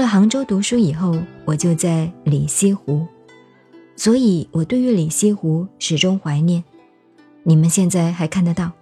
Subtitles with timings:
[0.00, 3.06] 到了杭州读书以后，我就在里西湖，
[3.96, 6.64] 所以我对于里西湖始终怀念。
[7.42, 8.72] 你们现在还看得到，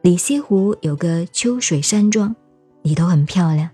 [0.00, 2.34] 里西湖有个秋水山庄，
[2.80, 3.68] 里头很漂亮。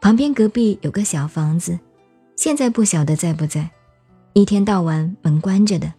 [0.00, 1.78] 旁边隔壁有个小房子，
[2.34, 3.70] 现在不晓得在不在，
[4.32, 5.94] 一天到晚门关着的，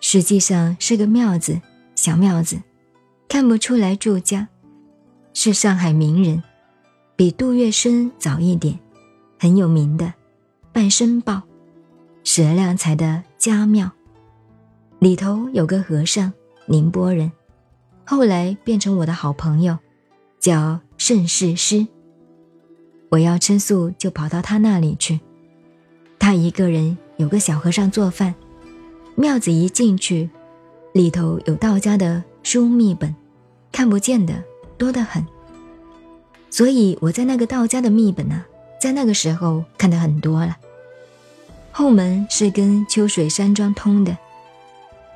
[0.00, 1.60] 实际上是个庙子，
[1.94, 2.56] 小庙子，
[3.28, 4.48] 看不出来住家，
[5.34, 6.42] 是上海名人，
[7.16, 8.78] 比杜月笙早一点，
[9.44, 10.14] 很有名的，
[10.72, 11.42] 半生报，
[12.22, 13.90] 史而亮才的家庙。
[15.00, 16.32] 里头有个和尚，
[16.64, 17.30] 宁波人，
[18.06, 19.76] 后来变成我的好朋友，
[20.40, 21.86] 叫盛世师。
[23.10, 25.20] 我要吃素，就跑到他那里去。
[26.18, 28.34] 他一个人有个小和尚做饭。
[29.14, 30.30] 庙子一进去，
[30.94, 33.14] 里头有道家的书密本，
[33.70, 34.42] 看不见的
[34.78, 35.22] 多得很。
[36.48, 38.46] 所以我在那个道家的密本啊，
[38.84, 40.58] 在那个时候看的很多了。
[41.72, 44.14] 后门是跟秋水山庄通的。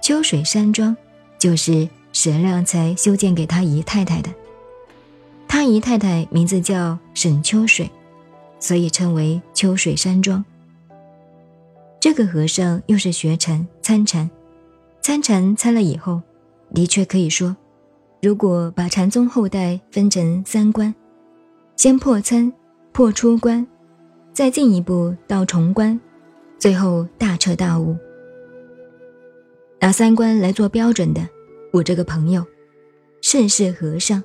[0.01, 0.97] 秋水山庄，
[1.39, 4.31] 就是沈亮才修建给他姨太太的。
[5.47, 7.91] 他姨太太名字叫沈秋水，
[8.59, 10.43] 所以称为秋水山庄。
[12.01, 14.31] 这个和尚又是学禅参禅，
[15.03, 16.23] 参禅参了以后，
[16.75, 17.55] 的确可以说，
[18.23, 20.95] 如果把禅宗后代分成三关，
[21.77, 22.51] 先破参，
[22.99, 23.65] 破出关，
[24.33, 26.01] 再进一步到重关，
[26.59, 27.97] 最后大彻大悟。
[29.79, 31.21] 拿三观来做标准的，
[31.73, 32.45] 我这个朋友，
[33.21, 34.21] 甚是和尚，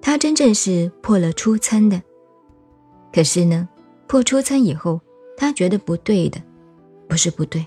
[0.00, 2.00] 他真正是破了初参的。
[3.12, 3.68] 可是呢，
[4.06, 4.98] 破初参以后，
[5.36, 6.40] 他觉得不对的，
[7.06, 7.66] 不是不对，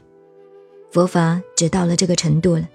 [0.90, 2.68] 佛法只到了这个程度了，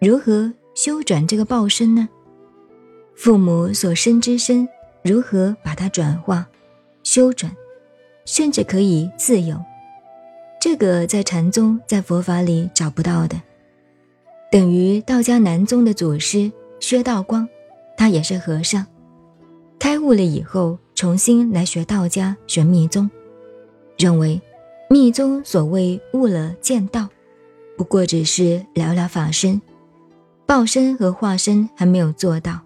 [0.00, 2.08] 如何修转这个报身呢？
[3.16, 4.68] 父母所生之身，
[5.02, 6.46] 如何把它转化、
[7.02, 7.54] 修转，
[8.24, 9.56] 甚至可以自由？
[10.60, 13.40] 这个在禅宗、在佛法里找不到的，
[14.50, 17.48] 等于道家南宗的祖师薛道光，
[17.96, 18.86] 他也是和尚，
[19.78, 23.10] 开悟了以后，重新来学道家、学密宗，
[23.98, 24.40] 认为
[24.88, 27.08] 密宗所谓悟了见道，
[27.76, 29.60] 不过只是了了法身，
[30.46, 32.60] 报身和化身还没有做到，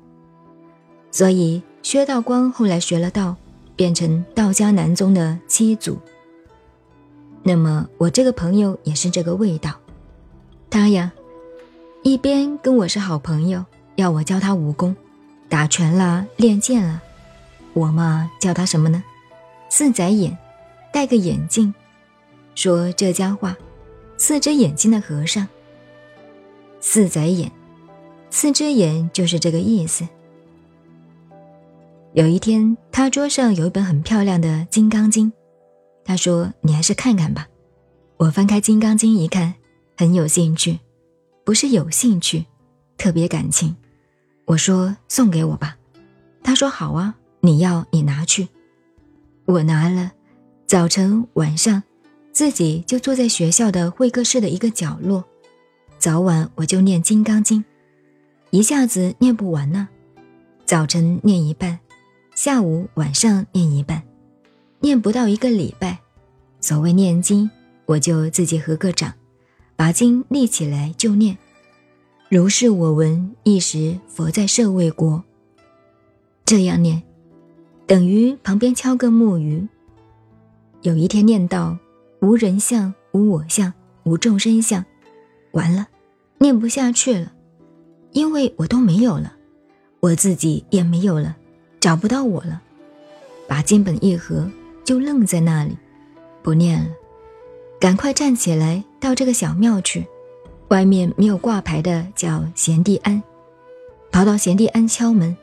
[1.11, 3.37] 所以薛道光后来学了道，
[3.77, 5.99] 变成道家南宗的七祖。
[7.43, 9.71] 那么我这个朋友也是这个味道，
[10.69, 11.13] 他呀，
[12.03, 13.65] 一边跟我是好朋友，
[13.95, 14.97] 要我教他武功，
[15.49, 17.01] 打拳啦，练剑啦，
[17.75, 19.05] 我嘛叫他什么呢？
[19.69, 20.37] 四仔眼，
[20.93, 21.73] 戴个眼镜，
[22.55, 23.57] 说浙江话，
[24.17, 25.47] 四只眼睛的和尚。
[26.81, 27.53] 四仔眼，
[28.31, 30.07] 四只眼就是这个意思。
[32.17, 35.31] 有一天，他桌上有一本很漂亮的《金刚经》。
[36.03, 37.47] 他说：“你还是看看吧。”
[38.17, 39.53] 我翻开《金刚经》一看，
[39.99, 40.81] 很有兴趣，
[41.45, 42.47] 不是有兴趣，
[42.97, 43.77] 特别感情。
[44.47, 45.77] 我说：“送给我吧。”
[46.43, 48.49] 他说：“好啊，你要你拿去。”
[49.45, 50.13] 我拿了，
[50.67, 51.83] 早晨晚上，
[52.33, 55.23] 自己就坐在学校的会客室的一个角落，
[55.99, 57.61] 早晚我就念《金刚经》，
[58.49, 59.87] 一下子念不完呢。
[60.65, 61.79] 早晨念一半，
[62.37, 64.03] 下午晚上念一半。
[64.81, 65.99] 念不到一个礼拜，
[66.61, 67.51] 所谓念经，
[67.87, 69.15] 我就自己合个掌，
[69.75, 71.39] 把经立起来就念。
[72.29, 75.25] 如是我闻，一时佛在舍卫国。
[76.45, 77.03] 这样念，
[77.87, 79.67] 等于旁边敲个木鱼。
[80.83, 81.79] 有一天念到
[82.21, 83.73] 无人相、无我相、
[84.05, 84.85] 无众生相，
[85.53, 85.89] 完了，
[86.37, 87.33] 念不下去了，
[88.13, 89.33] 因为我都没有了，
[90.01, 91.35] 我自己也没有了，
[91.87, 92.61] 找不到我了，
[93.47, 94.51] 把经本一合。
[94.85, 95.79] 就愣在那里，
[96.43, 96.91] 不念了，
[97.79, 100.05] 赶快站起来到这个小庙去。
[100.67, 103.23] 外面没有挂牌的，叫贤弟庵。
[104.11, 105.37] 跑到贤弟庵敲门，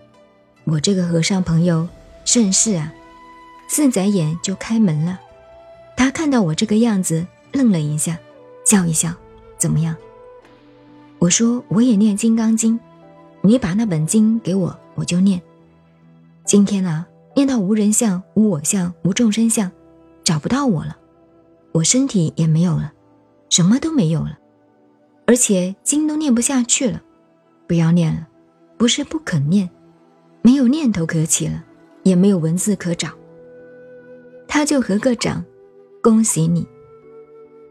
[0.65, 1.87] 我这个和尚朋友
[2.25, 2.93] 甚是啊，
[3.69, 5.21] 四仔眼就开门了。
[5.95, 8.17] 他看到我这个样子，愣了一下，
[8.65, 9.13] 笑一笑，
[9.57, 9.95] 怎么样？
[11.19, 12.77] 我说我也念《金刚经》，
[13.39, 15.41] 你把那本经给我，我就念。
[16.45, 17.07] 今天啊。
[17.35, 19.71] 念到无人相、无我相、无众生相，
[20.23, 20.95] 找不到我了，
[21.71, 22.93] 我身体也没有了，
[23.49, 24.37] 什么都没有了，
[25.25, 27.01] 而且经都念不下去了，
[27.67, 28.27] 不要念了，
[28.77, 29.67] 不是不肯念，
[30.43, 31.65] 没有念头可起了，
[32.03, 33.09] 也没有文字可找。
[34.47, 35.43] 他就合个掌，
[36.03, 36.67] 恭喜你。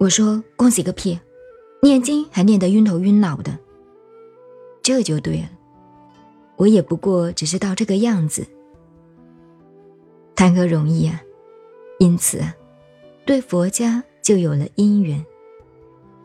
[0.01, 1.17] 我说恭喜个屁，
[1.85, 3.57] 念经还念得晕头晕脑的，
[4.83, 5.51] 这就对了，
[6.57, 8.45] 我也不过只是到这个样子。
[10.43, 11.23] 谈何容易啊！
[12.01, 12.43] 因此，
[13.25, 15.25] 对佛家就有了因缘。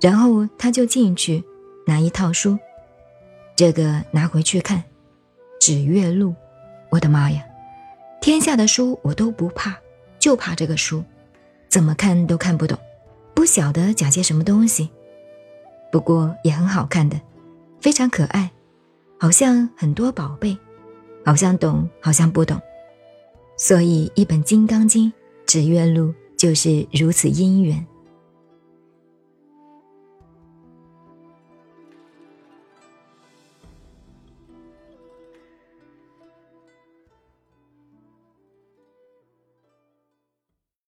[0.02, 1.44] 然后他就进去
[1.86, 2.58] 拿一套书，
[3.56, 4.80] 这个拿回去看，
[5.60, 6.30] 《指月录》。
[6.90, 7.46] 我的妈呀，
[8.19, 9.78] 天下的书我都不怕，
[10.18, 11.04] 就怕这个书，
[11.70, 12.75] 怎么看都看不懂，
[13.36, 14.90] 不晓得讲些什么东西。
[15.92, 17.22] 不过也很好看的，
[17.80, 18.50] 非常可爱，
[19.20, 20.58] 好像很多宝贝，
[21.24, 22.60] 好像懂，好像不懂。
[23.57, 25.07] 所以一本《金刚经》
[25.48, 27.86] 《指月录》就是如此因缘。